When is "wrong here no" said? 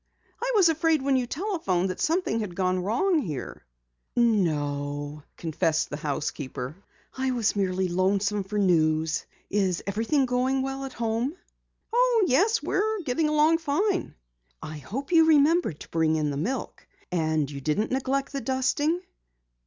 2.81-5.21